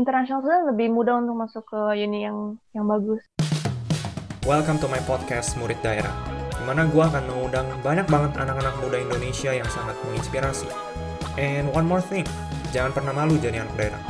[0.00, 3.20] internasional itu lebih mudah untuk masuk ke uni yang yang bagus.
[4.48, 6.16] Welcome to my podcast Murid Daerah,
[6.56, 10.72] di mana gue akan mengundang banyak banget anak-anak muda Indonesia yang sangat menginspirasi.
[11.36, 12.24] And one more thing,
[12.72, 14.00] jangan pernah malu jadi anak daerah.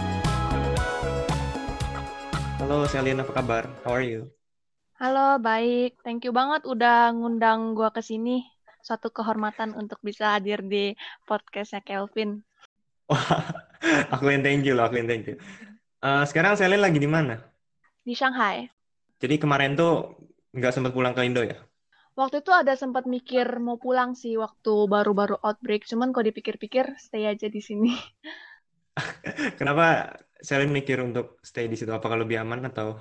[2.62, 3.66] Halo Selin, apa kabar?
[3.82, 4.30] How are you?
[5.02, 5.98] Halo, baik.
[6.06, 8.46] Thank you banget udah ngundang gue ke sini.
[8.86, 10.94] Suatu kehormatan untuk bisa hadir di
[11.26, 12.46] podcastnya Kelvin.
[13.10, 13.42] Wah,
[14.14, 15.34] aku yang thank you loh, aku yang thank you.
[16.00, 17.36] Uh, sekarang Selin lagi di mana?
[18.00, 18.64] Di Shanghai.
[19.20, 20.16] Jadi kemarin tuh
[20.56, 21.60] nggak sempat pulang ke Indo ya?
[22.16, 27.28] Waktu itu ada sempat mikir mau pulang sih waktu baru-baru outbreak, cuman kalau dipikir-pikir stay
[27.28, 27.92] aja di sini.
[29.60, 31.92] Kenapa Selin mikir untuk stay di situ?
[31.92, 32.96] Apakah lebih aman atau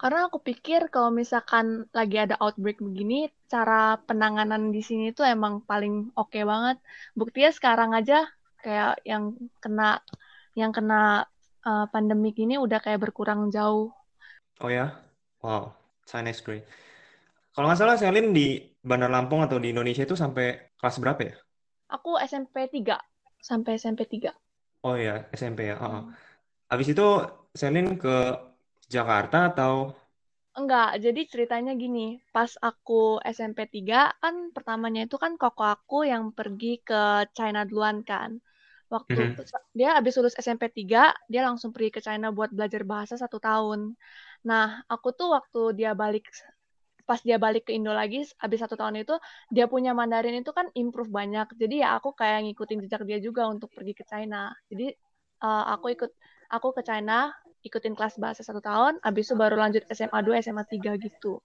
[0.00, 5.60] karena aku pikir kalau misalkan lagi ada outbreak begini, cara penanganan di sini tuh emang
[5.60, 6.80] paling oke okay banget.
[7.12, 8.24] Buktinya sekarang aja
[8.64, 10.00] kayak yang kena
[10.56, 11.28] yang kena
[11.64, 13.92] uh, pandemik ini udah kayak berkurang jauh.
[14.60, 14.92] Oh ya?
[15.40, 15.72] Wow,
[16.04, 16.64] China great.
[17.50, 21.34] Kalau nggak salah Selin di Bandar Lampung atau di Indonesia itu sampai kelas berapa ya?
[21.90, 22.96] Aku SMP 3.
[23.42, 24.30] Sampai SMP 3.
[24.86, 25.76] Oh ya, SMP ya.
[25.76, 26.14] Hmm.
[26.70, 27.06] Habis itu
[27.56, 28.14] Selin ke
[28.86, 29.92] Jakarta atau?
[30.54, 36.30] Enggak, jadi ceritanya gini, pas aku SMP 3 kan pertamanya itu kan koko aku yang
[36.38, 37.02] pergi ke
[37.36, 38.38] China duluan kan.
[38.90, 39.70] Waktu mm -hmm.
[39.70, 43.94] dia habis lulus SMP 3, dia langsung pergi ke China buat belajar bahasa satu tahun.
[44.42, 46.26] Nah, aku tuh waktu dia balik
[47.06, 49.18] pas dia balik ke Indo lagi habis satu tahun itu
[49.50, 53.50] dia punya Mandarin itu kan improve banyak jadi ya aku kayak ngikutin jejak dia juga
[53.50, 54.94] untuk pergi ke China jadi
[55.42, 56.06] uh, aku ikut
[56.54, 60.64] aku ke China ikutin kelas bahasa satu tahun, abis itu baru lanjut SMA 2, SMA
[60.64, 61.40] 3 gitu.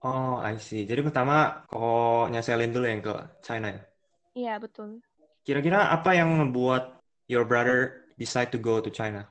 [0.00, 0.86] Oh, I see.
[0.88, 3.12] Jadi pertama kok nyeselin dulu yang ke
[3.44, 3.80] China ya?
[4.32, 5.02] Iya, betul.
[5.46, 9.26] Kira-kira apa yang membuat your brother decide to go to China?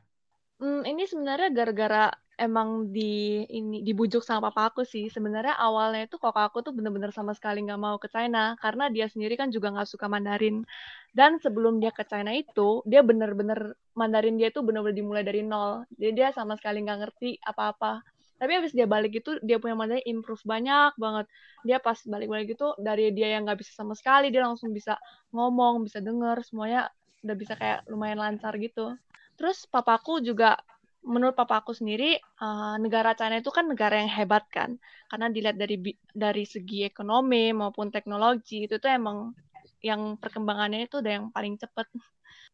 [0.59, 5.07] Hmm, ini sebenarnya gara-gara emang di ini dibujuk sama papa aku sih.
[5.11, 9.07] Sebenarnya awalnya itu kok aku tuh bener-bener sama sekali nggak mau ke China karena dia
[9.11, 10.63] sendiri kan juga nggak suka Mandarin.
[11.15, 15.83] Dan sebelum dia ke China itu, dia bener-bener Mandarin dia tuh bener-bener dimulai dari nol.
[15.95, 18.03] Jadi dia sama sekali nggak ngerti apa-apa.
[18.39, 21.25] Tapi habis dia balik itu, dia punya Mandarin improve banyak banget.
[21.67, 24.95] Dia pas balik-balik itu, dari dia yang nggak bisa sama sekali, dia langsung bisa
[25.35, 26.87] ngomong, bisa denger, semuanya
[27.19, 28.95] udah bisa kayak lumayan lancar gitu.
[29.35, 30.55] Terus papaku juga
[31.03, 34.75] menurut papa aku sendiri uh, negara China itu kan negara yang hebat kan
[35.07, 39.31] karena dilihat dari dari segi ekonomi maupun teknologi itu tuh emang
[39.79, 41.87] yang perkembangannya itu udah yang paling cepat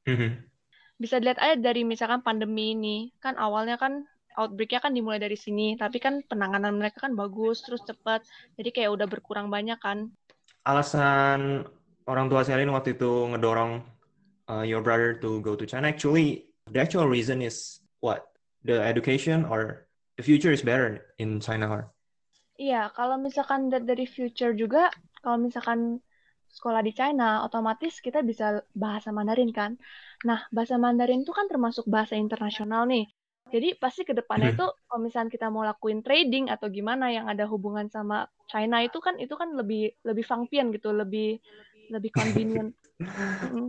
[0.06, 0.46] mm-hmm.
[1.02, 5.79] bisa dilihat aja dari misalkan pandemi ini kan awalnya kan outbreaknya kan dimulai dari sini
[5.79, 8.23] tapi kan penanganan mereka kan bagus terus cepat
[8.59, 10.12] jadi kayak udah berkurang banyak kan
[10.68, 11.63] alasan
[12.06, 13.81] orang tua Selin waktu itu ngedorong
[14.51, 18.25] uh, your brother to go to China actually the actual reason is what?
[18.66, 19.85] The education or
[20.18, 21.84] the future is better in China or?
[22.56, 24.88] Iya, kalau misalkan dari future juga,
[25.19, 26.00] kalau misalkan
[26.47, 29.75] sekolah di China, otomatis kita bisa bahasa Mandarin kan.
[30.23, 33.12] Nah, bahasa Mandarin itu kan termasuk bahasa internasional nih.
[33.53, 34.57] Jadi pasti ke depannya hmm.
[34.57, 38.97] itu kalau misalnya kita mau lakuin trading atau gimana yang ada hubungan sama China itu
[38.97, 41.38] kan itu kan lebih lebih fangpian gitu, lebih
[41.94, 42.73] lebih convenient.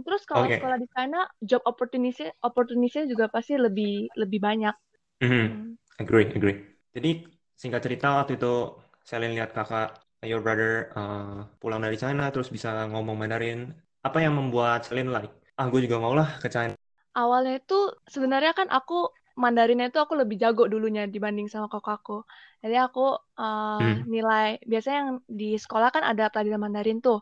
[0.06, 0.56] Terus kalau okay.
[0.56, 4.74] sekolah di China, job opportunity opportunity juga pasti lebih lebih banyak.
[5.20, 5.46] Mm-hmm.
[5.50, 5.70] Mm.
[6.00, 6.56] Agree, agree.
[6.96, 7.24] Jadi
[7.56, 12.88] singkat cerita waktu itu saya lihat kakak your brother uh, pulang dari China terus bisa
[12.88, 13.72] ngomong Mandarin.
[14.00, 15.32] Apa yang membuat Selin like?
[15.56, 16.76] Ah, gue juga mau lah ke China.
[17.16, 22.24] Awalnya itu sebenarnya kan aku Mandarinnya itu aku lebih jago dulunya dibanding sama kakak aku.
[22.64, 24.08] Jadi aku uh, hmm.
[24.08, 27.20] nilai biasanya yang di sekolah kan ada pelajaran Mandarin tuh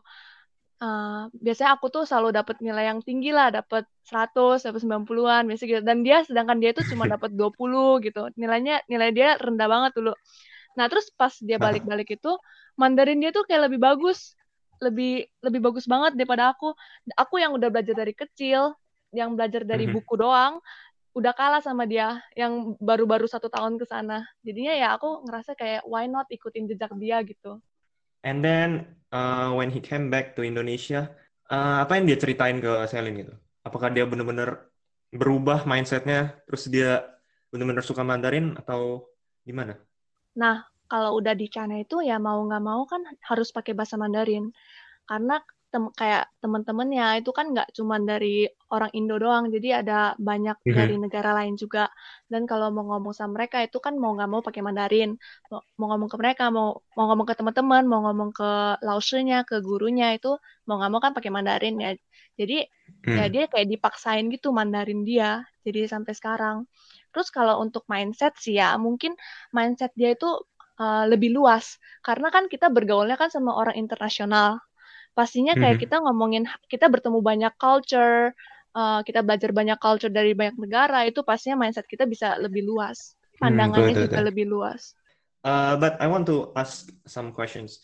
[0.81, 5.69] uh, biasanya aku tuh selalu dapat nilai yang tinggi lah, dapat 100, dapat 90-an, biasanya
[5.71, 5.81] gitu.
[5.83, 8.21] Dan dia sedangkan dia itu cuma dapat 20 gitu.
[8.35, 10.13] Nilainya nilai dia rendah banget dulu.
[10.75, 12.31] Nah, terus pas dia balik-balik itu,
[12.75, 14.35] Mandarin dia tuh kayak lebih bagus.
[14.83, 16.75] Lebih lebih bagus banget daripada aku.
[17.15, 18.75] Aku yang udah belajar dari kecil,
[19.15, 19.95] yang belajar dari mhm.
[19.95, 20.59] buku doang,
[21.15, 24.27] udah kalah sama dia yang baru-baru satu tahun ke sana.
[24.43, 27.63] Jadinya ya aku ngerasa kayak why not ikutin jejak dia gitu.
[28.27, 31.15] And then uh, when he came back to Indonesia,
[31.47, 33.33] uh, apa yang dia ceritain ke Selin gitu?
[33.63, 34.67] Apakah dia benar-benar
[35.15, 37.07] berubah mindsetnya, terus dia
[37.47, 39.07] benar-benar suka Mandarin atau
[39.47, 39.79] gimana?
[40.35, 44.51] Nah, kalau udah di China itu ya mau nggak mau kan harus pakai bahasa Mandarin.
[45.07, 45.39] Karena
[45.75, 50.77] tem kayak teman-temannya itu kan nggak cuma dari orang Indo doang, jadi ada banyak mm-hmm.
[50.79, 51.91] dari negara lain juga.
[52.31, 55.19] Dan kalau mau ngomong sama mereka itu kan mau nggak mau pakai Mandarin.
[55.51, 58.49] Mau, mau ngomong ke mereka, mau mau ngomong ke teman-teman, mau ngomong ke
[58.87, 61.91] lausenya, ke gurunya itu mau nggak mau kan pakai Mandarin ya.
[62.39, 62.63] Jadi
[63.03, 63.15] mm.
[63.19, 65.43] ya dia kayak dipaksain gitu Mandarin dia.
[65.67, 66.57] Jadi sampai sekarang.
[67.11, 69.19] Terus kalau untuk mindset sih ya, mungkin
[69.51, 70.27] mindset dia itu
[70.79, 71.79] uh, lebih luas.
[72.03, 74.59] Karena kan kita bergaulnya kan sama orang internasional.
[75.15, 75.83] Pastinya kayak mm-hmm.
[75.87, 78.35] kita ngomongin, kita bertemu banyak culture,
[78.75, 83.15] uh, kita belajar banyak culture dari banyak negara, itu pastinya mindset kita bisa lebih luas.
[83.39, 84.91] Hmm, Pandangannya hmm, juga lebih luas.
[85.47, 87.79] Uh, but I want to ask some questions.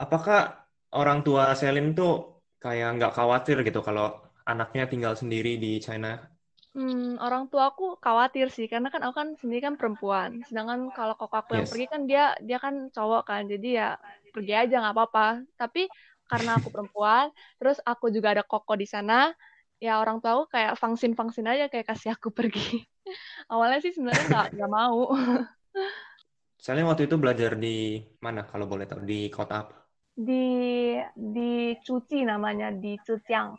[0.00, 0.64] Apakah
[0.96, 4.16] orang tua Selin tuh kayak nggak khawatir gitu kalau
[4.48, 6.32] anaknya tinggal sendiri di China
[6.72, 10.40] Hmm, orang tua aku khawatir sih karena kan aku kan sendiri kan perempuan.
[10.48, 13.44] Sedangkan kalau koko aku yang pergi kan dia dia kan cowok kan.
[13.44, 14.00] Jadi ya
[14.32, 15.44] pergi aja nggak apa-apa.
[15.60, 15.84] Tapi
[16.30, 19.30] karena aku perempuan, terus aku juga ada koko di sana,
[19.82, 22.82] ya orang tua aku kayak fangsin-fangsin aja kayak kasih aku pergi.
[23.52, 25.12] Awalnya sih sebenarnya nggak nggak mau.
[26.62, 29.76] Soalnya waktu itu belajar di mana kalau boleh tahu di kota apa?
[30.14, 30.44] Di
[31.16, 33.58] di Cuci namanya di Cuciang.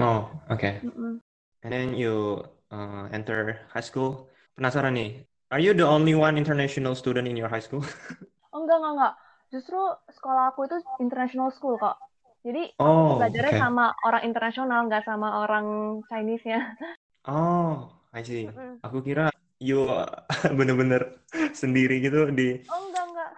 [0.00, 0.56] Oh, oke.
[0.56, 0.74] Okay.
[0.84, 1.14] Mm -mm
[1.62, 4.30] and then you uh, enter high school.
[4.58, 5.10] Penasaran nih,
[5.50, 7.82] are you the only one international student in your high school?
[8.52, 9.14] oh, enggak, enggak, enggak.
[9.48, 9.80] Justru
[10.12, 11.96] sekolah aku itu international school kok.
[12.44, 13.62] Jadi oh, belajarnya okay.
[13.62, 16.78] sama orang internasional, nggak sama orang Chinese-nya.
[17.26, 18.46] Oh, I see.
[18.84, 19.28] Aku kira
[19.58, 19.84] you
[20.58, 21.18] bener-bener
[21.52, 22.62] sendiri gitu di...
[22.70, 23.30] Oh, enggak, enggak.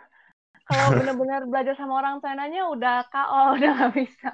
[0.69, 4.31] Kalau bener-bener belajar sama orang China-nya udah KO, udah nggak bisa.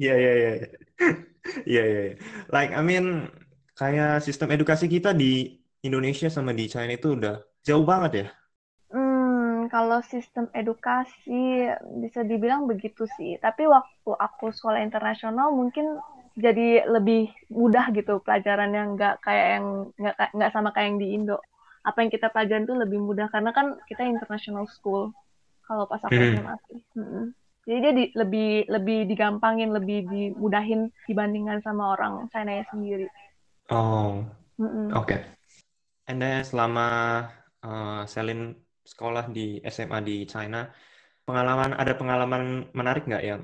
[0.00, 0.50] Iya, iya, iya.
[1.62, 2.14] Iya, iya, iya.
[2.50, 3.30] Like, I mean,
[3.78, 8.26] kayak sistem edukasi kita di Indonesia sama di China itu udah jauh banget ya?
[9.68, 11.70] Kalau sistem edukasi
[12.02, 13.36] bisa dibilang begitu sih.
[13.38, 16.00] Tapi waktu aku sekolah internasional mungkin
[16.36, 19.66] jadi lebih mudah gitu pelajaran yang nggak kayak yang
[19.96, 21.38] nggak nggak sama kayak yang di Indo.
[21.86, 25.14] Apa yang kita pelajarin tuh lebih mudah karena kan kita international school.
[25.64, 26.34] Kalau pas aku hmm.
[26.36, 26.80] SMA sih.
[26.94, 27.26] Hmm.
[27.66, 33.10] Jadi dia di, lebih lebih digampangin, lebih dimudahin dibandingkan sama orang China sendiri.
[33.74, 34.22] Oh,
[34.62, 35.02] mm oke.
[35.02, 35.20] Okay.
[36.06, 36.86] And then selama
[37.66, 38.54] uh, Selin
[38.86, 40.70] sekolah di SMA di China,
[41.26, 43.42] pengalaman ada pengalaman menarik nggak yang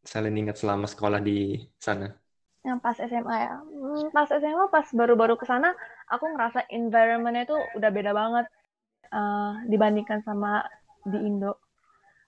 [0.00, 2.08] Selin ingat selama sekolah di sana?
[2.64, 5.76] Yang pas SMA ya, hmm, pas SMA pas baru-baru ke sana,
[6.08, 8.46] aku ngerasa environmentnya itu udah beda banget
[9.12, 10.64] uh, dibandingkan sama
[11.04, 11.60] di Indo.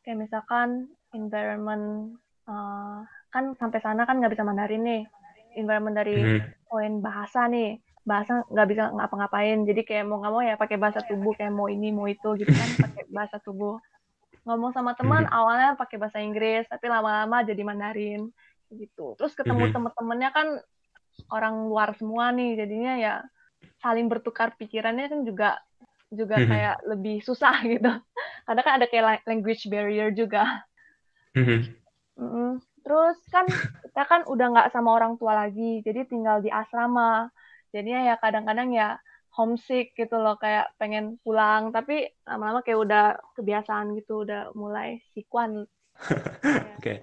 [0.05, 3.01] Kayak misalkan environment uh,
[3.33, 5.03] kan sampai sana kan nggak bisa Mandarin nih
[5.57, 6.69] environment dari hmm.
[6.69, 11.01] poin bahasa nih bahasa nggak bisa ngapa-ngapain jadi kayak mau nggak mau ya pakai bahasa
[11.07, 13.79] tubuh kayak mau ini mau itu gitu kan pakai bahasa tubuh
[14.43, 15.33] ngomong sama teman hmm.
[15.33, 18.27] awalnya pakai bahasa Inggris tapi lama-lama jadi Mandarin
[18.75, 19.75] gitu terus ketemu hmm.
[19.79, 20.49] temen-temennya kan
[21.31, 23.15] orang luar semua nih jadinya ya
[23.79, 25.51] saling bertukar pikirannya kan juga
[26.11, 26.49] juga hmm.
[26.51, 27.93] kayak lebih susah gitu
[28.43, 30.67] karena kan ada kayak language barrier juga
[31.33, 31.61] Mm-hmm.
[32.21, 32.51] Mm-hmm.
[32.83, 33.45] Terus kan
[33.89, 37.31] kita kan udah nggak sama orang tua lagi, jadi tinggal di asrama.
[37.73, 38.89] Jadinya ya kadang-kadang ya
[39.33, 45.65] homesick gitu loh, kayak pengen pulang, tapi lama-lama kayak udah kebiasaan gitu, udah mulai sikuan.
[46.05, 46.79] Oke.
[46.79, 46.97] okay.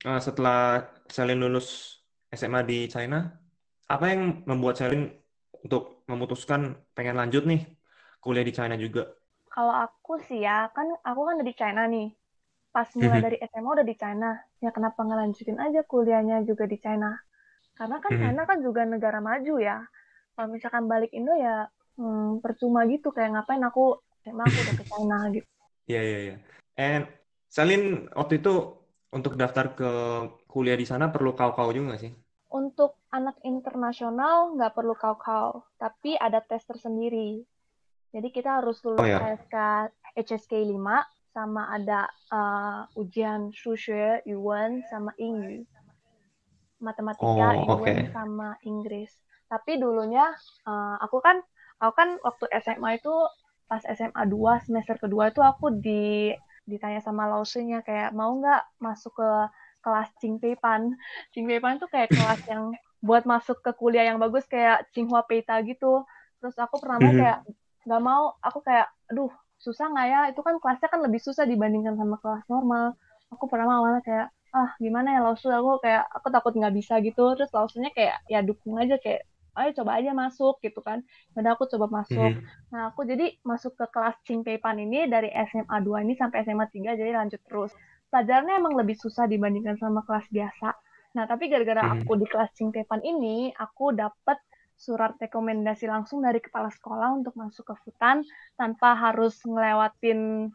[0.00, 2.00] Uh, setelah Selin lulus
[2.34, 3.30] SMA di China,
[3.86, 5.14] apa yang membuat Selin
[5.62, 7.68] untuk memutuskan pengen lanjut nih
[8.18, 9.06] kuliah di China juga?
[9.50, 12.10] Kalau aku sih ya, kan aku kan dari China nih
[12.70, 13.26] pas mulai mhm.
[13.26, 14.30] dari SMA udah di China
[14.62, 17.18] ya kenapa ngelanjutin aja kuliahnya juga di China
[17.74, 18.22] karena kan hmm.
[18.22, 19.82] China kan juga negara maju ya
[20.40, 21.68] kalau misalkan balik Indo ya
[22.00, 25.48] hmm, percuma gitu kayak ngapain aku SMA aku udah ke China gitu
[25.84, 26.38] iya yeah, iya yeah, iya yeah.
[26.80, 27.04] and
[27.52, 28.80] Salin waktu itu
[29.12, 29.90] untuk daftar ke
[30.48, 32.08] kuliah di sana perlu kau-kau juga sih
[32.56, 37.44] untuk anak internasional nggak perlu kau-kau tapi ada tes tersendiri
[38.16, 39.20] jadi kita harus lulus oh, yeah.
[39.20, 39.56] HSK
[40.24, 45.62] HSK 5 sama ada uh, ujian Shushe, Yuan, sama Ing
[46.82, 49.14] Matematika, oh, Yuan, sama Inggris.
[49.50, 50.30] Tapi dulunya
[50.64, 51.42] uh, aku kan
[51.82, 53.14] aku kan waktu SMA itu
[53.66, 56.34] pas SMA 2 semester kedua itu aku di
[56.66, 59.30] ditanya sama lausenya kayak mau nggak masuk ke
[59.82, 60.94] kelas Cingpeipan.
[61.34, 62.70] Cingpeipan itu kayak kelas yang
[63.02, 66.06] buat masuk ke kuliah yang bagus kayak Tsinghua Peita gitu.
[66.38, 67.18] Terus aku pernah mau mhm.
[67.18, 67.38] kayak
[67.80, 71.94] nggak mau, aku kayak aduh susah nggak ya itu kan kelasnya kan lebih susah dibandingkan
[72.00, 72.96] sama kelas normal
[73.28, 77.38] aku pernah awalnya kayak ah gimana ya lausul aku kayak aku takut nggak bisa gitu
[77.38, 79.22] terus lausulnya kayak ya dukung aja kayak
[79.56, 81.02] ayo coba aja masuk gitu kan
[81.34, 82.42] udah aku coba masuk hmm.
[82.70, 87.00] nah aku jadi masuk ke kelas Cingpeipan ini dari SMA 2 ini sampai SMA 3
[87.00, 87.72] jadi lanjut terus
[88.10, 90.76] pelajarannya emang lebih susah dibandingkan sama kelas biasa
[91.10, 92.06] nah tapi gara-gara hmm.
[92.06, 94.38] aku di kelas Cingpeipan ini aku dapet
[94.80, 98.24] surat rekomendasi langsung dari kepala sekolah untuk masuk ke Futan
[98.56, 100.48] tanpa harus ngelewatin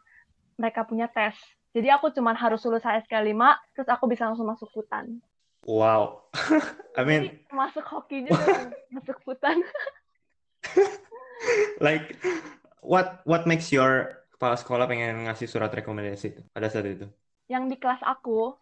[0.58, 1.38] mereka punya tes.
[1.78, 5.22] Jadi aku cuma harus lulus HSK 5, terus aku bisa langsung masuk Futan.
[5.66, 6.30] Wow.
[7.00, 7.24] I mean...
[7.26, 9.66] Jadi, masuk hoki juga, masuk Futan.
[11.86, 12.18] like
[12.82, 17.10] what what makes your kepala sekolah pengen ngasih surat rekomendasi pada saat itu?
[17.50, 18.54] Yang di kelas aku,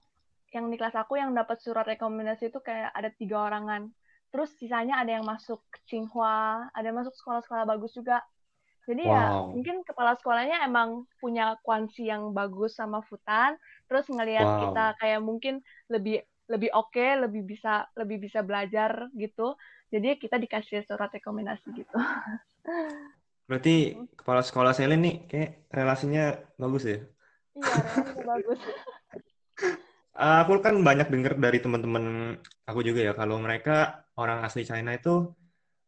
[0.56, 3.92] yang di kelas aku yang dapat surat rekomendasi itu kayak ada tiga orangan.
[4.34, 8.24] Terus sisanya ada yang masuk Tsinghua, ada yang masuk sekolah-sekolah bagus juga.
[8.84, 9.48] Jadi ya, wow.
[9.48, 13.56] ya mungkin kepala sekolahnya emang punya kuansi yang bagus sama Futan,
[13.88, 14.60] terus ngelihat wow.
[14.68, 16.20] kita kayak mungkin lebih
[16.52, 19.56] lebih oke, okay, lebih bisa lebih bisa belajar gitu.
[19.94, 21.98] Jadi kita dikasih surat rekomendasi gitu.
[23.48, 27.00] Berarti kepala sekolah Selin nih kayak relasinya bagus ya?
[27.54, 28.62] Iya, relasinya bagus.
[30.14, 32.38] aku kan banyak dengar dari teman-teman
[32.70, 35.34] aku juga ya kalau mereka orang asli China itu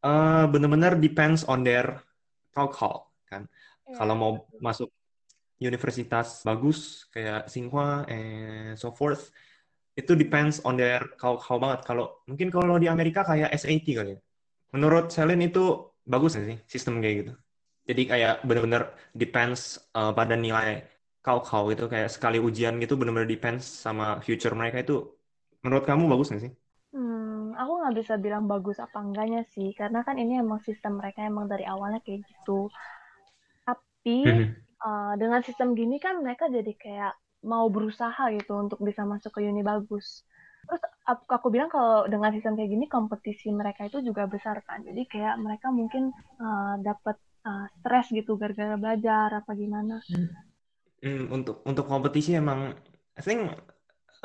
[0.01, 2.01] uh, benar-benar depends on their
[2.50, 3.45] culture kan.
[3.85, 3.97] Yeah.
[4.01, 4.89] Kalau mau masuk
[5.62, 9.31] universitas bagus kayak Tsinghua and so forth
[10.00, 11.80] itu depends on their culture banget.
[11.88, 14.20] Kalau mungkin kalau di Amerika kayak SAT kali ya.
[14.75, 15.60] Menurut Selin itu
[16.04, 17.32] bagus sih sistem kayak gitu?
[17.90, 18.84] Jadi kayak benar-benar
[19.16, 20.84] depends uh, pada nilai
[21.25, 24.94] kau-kau itu kayak sekali ujian gitu benar-benar depends sama future mereka itu
[25.64, 26.54] menurut kamu bagus nggak sih?
[26.94, 31.28] Hmm, aku nggak bisa bilang bagus apa enggaknya sih, karena kan ini emang sistem mereka
[31.28, 32.70] emang dari awalnya kayak gitu.
[33.68, 34.20] Tapi
[34.86, 37.14] uh, dengan sistem gini kan mereka jadi kayak
[37.46, 40.25] mau berusaha gitu untuk bisa masuk ke uni bagus.
[40.66, 44.82] Terus aku, aku bilang kalau dengan sistem kayak gini kompetisi mereka itu juga besar kan.
[44.82, 46.10] Jadi kayak mereka mungkin
[46.42, 50.02] uh, dapat uh, stres gitu gara-gara belajar apa gimana.
[51.06, 52.74] Hmm, untuk untuk kompetisi emang
[53.14, 53.54] I think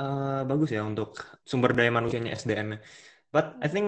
[0.01, 1.13] uh, bagus ya untuk
[1.45, 2.81] sumber daya manusianya SDM-nya.
[3.31, 3.87] But I think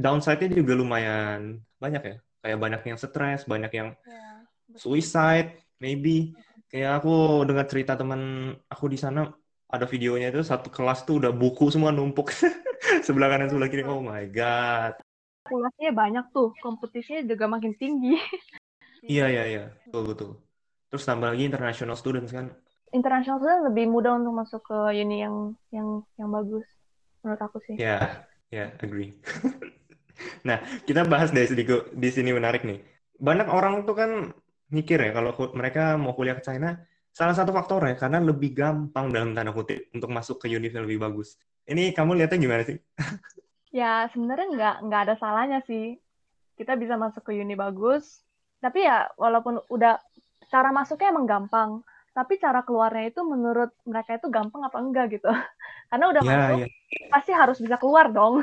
[0.00, 2.16] downside-nya juga lumayan banyak ya.
[2.40, 4.46] Kayak banyak yang stres, banyak yang yeah,
[4.78, 6.32] suicide, maybe.
[6.68, 9.32] Kayak aku dengar cerita teman aku di sana
[9.68, 12.32] ada videonya itu satu kelas tuh udah buku semua numpuk
[13.06, 13.84] sebelah kanan sebelah kiri.
[13.88, 15.00] Oh my god.
[15.48, 18.16] Populasinya banyak tuh, kompetisinya juga makin tinggi.
[18.98, 20.30] Iya iya iya, betul betul.
[20.90, 22.52] Terus tambah lagi international students kan.
[22.92, 26.66] International student lebih mudah untuk masuk ke uni yang yang yang bagus
[27.22, 27.76] menurut aku sih.
[27.78, 28.02] Ya, yeah,
[28.50, 29.16] ya, yeah, agree.
[30.48, 32.84] nah, kita bahas dari sedikit di sini menarik nih.
[33.16, 34.10] Banyak orang tuh kan
[34.68, 36.76] mikir ya kalau mereka mau kuliah ke China,
[37.12, 40.84] salah satu faktor ya karena lebih gampang dalam tanda kutip untuk masuk ke uni yang
[40.84, 41.36] lebih bagus.
[41.68, 42.78] Ini kamu lihatnya gimana sih?
[43.68, 45.96] ya sebenarnya nggak nggak ada salahnya sih.
[46.56, 48.24] Kita bisa masuk ke uni bagus,
[48.58, 50.00] tapi ya walaupun udah
[50.48, 51.70] cara masuknya emang gampang
[52.16, 55.30] tapi cara keluarnya itu menurut mereka itu gampang apa enggak gitu
[55.92, 57.08] karena udah yeah, masuk yeah.
[57.14, 58.42] pasti harus bisa keluar dong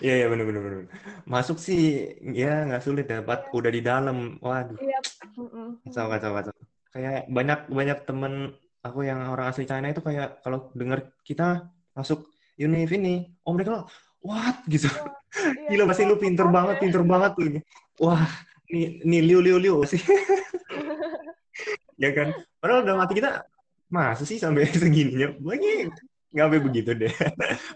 [0.00, 0.84] Iya iya benar benar benar.
[1.26, 3.50] Masuk sih ya nggak sulit ya, Pat.
[3.50, 4.78] Udah di dalam, waduh.
[4.78, 5.02] Iya.
[5.82, 6.54] Kacau kacau kacau.
[6.94, 11.66] Kayak banyak banyak temen aku yang orang asli China itu kayak kalau dengar kita
[11.98, 13.84] masuk univ ini, oh mereka
[14.22, 14.86] what gitu.
[15.36, 17.60] Iya, Gila pasti lu pinter banget, pinter banget tuh.
[18.00, 18.24] Wah,
[18.72, 20.00] ini ini liu liu liu sih.
[22.02, 22.32] ya kan?
[22.56, 23.44] Padahal udah mati kita
[23.92, 25.36] masa sih sampai segininya?
[25.44, 25.92] Lagi
[26.32, 27.12] nggak sampai begitu deh.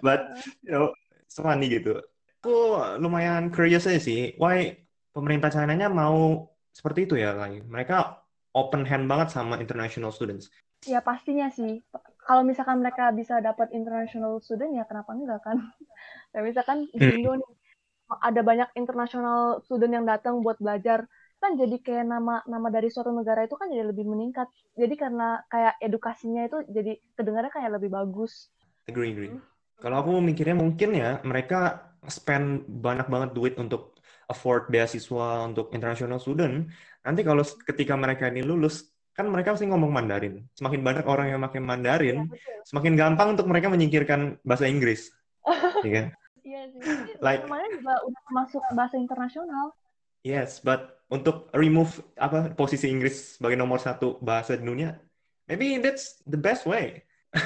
[0.00, 0.97] But you know,
[1.28, 2.00] so funny gitu.
[2.41, 4.33] Aku lumayan curious aja sih.
[4.41, 4.73] Why
[5.13, 7.61] pemerintah China-nya mau seperti itu ya, lagi.
[7.61, 8.21] Mereka
[8.57, 10.49] open hand banget sama international students.
[10.89, 11.85] Ya pastinya sih.
[12.25, 15.61] Kalau misalkan mereka bisa dapat international student ya kenapa enggak kan?
[16.33, 17.17] Kayak misalkan di hmm.
[17.21, 17.53] Indo nih
[18.19, 21.07] ada banyak international student yang datang buat belajar
[21.41, 24.45] kan jadi kayak nama nama dari suatu negara itu kan jadi lebih meningkat
[24.77, 28.53] jadi karena kayak edukasinya itu jadi kedengarannya kayak lebih bagus
[28.85, 29.41] agree agree hmm.
[29.81, 33.99] kalau aku mikirnya mungkin ya mereka spend banyak banget duit untuk
[34.30, 36.71] afford beasiswa untuk international student
[37.04, 41.40] nanti kalau ketika mereka ini lulus kan mereka pasti ngomong Mandarin semakin banyak orang yang
[41.42, 45.12] makin Mandarin ya, semakin gampang untuk mereka menyingkirkan bahasa Inggris
[45.85, 46.07] ya kan
[46.50, 46.83] Iya sih.
[47.23, 49.71] like, namanya juga udah masuk bahasa internasional.
[50.26, 54.99] Yes, but untuk remove apa posisi Inggris sebagai nomor satu bahasa di dunia,
[55.47, 57.07] maybe that's the best way.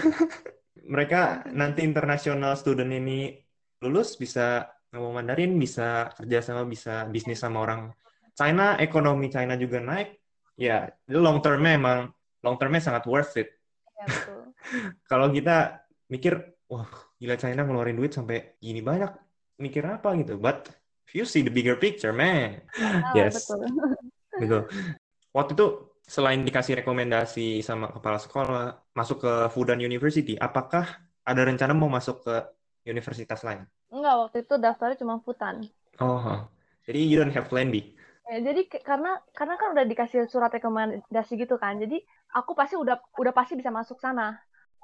[0.95, 3.44] Mereka nanti international student ini
[3.85, 7.93] lulus bisa ngomong Mandarin, bisa kerja sama, bisa bisnis sama orang
[8.33, 10.17] China, ekonomi China juga naik.
[10.57, 11.99] Ya, long termnya emang
[12.41, 13.53] long termnya sangat worth it.
[14.01, 14.07] Ya,
[15.11, 16.89] Kalau kita mikir wah
[17.21, 19.13] gila China ngeluarin duit sampai gini banyak
[19.61, 20.69] mikir apa gitu but
[21.07, 23.61] if you see the bigger picture man oh, yes betul.
[24.43, 24.59] gitu
[25.31, 25.67] waktu itu
[26.05, 30.85] selain dikasih rekomendasi sama kepala sekolah masuk ke Fudan University apakah
[31.25, 32.35] ada rencana mau masuk ke
[32.93, 33.61] universitas lain
[33.95, 35.57] enggak waktu itu daftarnya cuma Fudan
[36.01, 36.49] oh
[36.87, 37.77] jadi you don't have plan B
[38.25, 41.75] Ya, jadi karena karena kan udah dikasih surat rekomendasi gitu kan.
[41.83, 41.97] Jadi
[42.33, 44.25] aku pasti udah udah pasti bisa masuk sana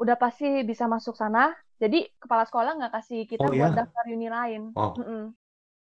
[0.00, 1.40] udah pasti bisa masuk sana.
[1.82, 3.76] Jadi kepala sekolah nggak kasih kita oh, buat iya?
[3.78, 4.60] daftar uni lain.
[4.76, 4.92] Oh.
[5.00, 5.22] Mm -mm.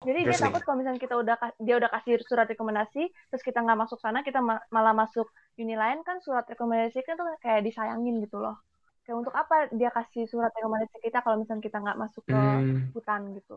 [0.08, 3.78] Jadi dia takut kalau misalnya kita udah dia udah kasih surat rekomendasi, terus kita nggak
[3.82, 5.26] masuk sana, kita ma- malah masuk
[5.60, 8.56] uni lain kan surat rekomendasi kan tuh kayak disayangin gitu loh.
[9.04, 12.94] Kayak untuk apa dia kasih surat rekomendasi kita kalau misalnya kita nggak masuk ke Hmm,
[12.94, 13.52] hutan gitu.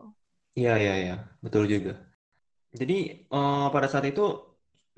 [0.58, 1.12] iya iya iya,
[1.44, 1.90] betul juga.
[2.80, 2.94] Jadi
[3.34, 4.22] eh, pada saat itu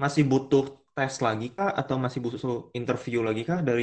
[0.03, 0.63] masih butuh
[0.97, 3.83] tes lagi kah atau masih butuh interview lagi kah dari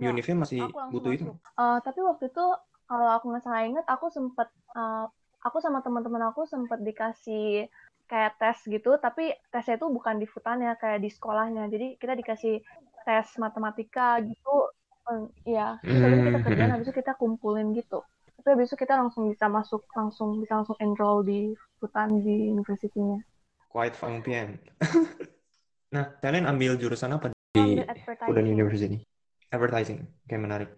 [0.00, 0.60] Un masih
[0.92, 1.24] butuh itu?
[1.24, 1.34] masuk.
[1.60, 2.40] Eh, tapi waktu itu
[2.88, 4.48] kalau aku nggak salah inget, aku sempet
[4.78, 5.04] eh,
[5.46, 7.42] aku sama teman-teman aku sempet dikasih
[8.10, 9.22] kayak tes gitu, tapi
[9.52, 11.62] tesnya itu bukan di futannya, kayak di sekolahnya.
[11.74, 12.52] Jadi kita dikasih
[13.06, 14.48] tes matematika gitu,
[15.50, 15.68] iya.
[15.94, 17.98] Itu kita kerjaan, Hmm, habis itu kita kumpulin gitu.
[18.36, 21.38] Tapi habis itu kita langsung bisa masuk, langsung bisa langsung enroll di
[21.78, 23.18] futan di universitinya.
[23.68, 24.58] quite fangpian.
[25.94, 27.84] Nah, kalian ambil jurusan apa di
[28.24, 28.48] Fudan advertising.
[28.48, 29.04] University?
[29.52, 30.68] Advertising, kayak menarik.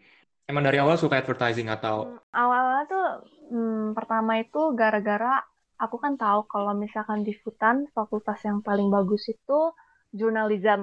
[0.50, 1.96] Emang dari awal suka advertising atau?
[1.98, 3.04] Hmm, awalnya tuh
[3.52, 5.32] hmm, pertama itu gara-gara
[5.84, 9.58] aku kan tahu kalau misalkan di Futan fakultas yang paling bagus itu
[10.18, 10.80] jurnalism.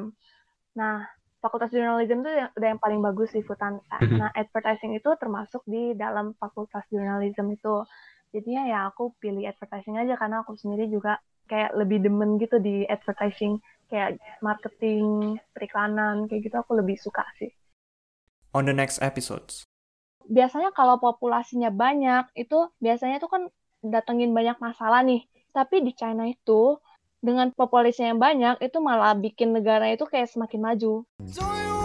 [0.80, 0.98] Nah,
[1.42, 3.82] fakultas jurnalism itu yang, udah yang paling bagus di Futan.
[4.22, 7.84] Nah, advertising itu termasuk di dalam fakultas jurnalism itu.
[8.32, 11.20] Jadinya ya aku pilih advertising aja karena aku sendiri juga
[11.52, 13.60] kayak lebih demen gitu di advertising
[13.92, 17.52] kayak marketing, periklanan kayak gitu aku lebih suka sih.
[18.56, 19.68] On the next episodes.
[20.32, 23.52] biasanya kalau populasinya banyak itu biasanya itu kan
[23.84, 25.26] datengin banyak masalah nih.
[25.52, 26.80] Tapi di China itu
[27.22, 30.94] dengan populasinya yang banyak itu malah bikin negara itu kayak semakin maju.
[31.30, 31.81] 总有